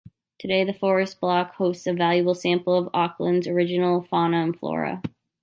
[0.39, 5.03] Today the forest block hosts a valuable sample of Auckland's original fauna and flora.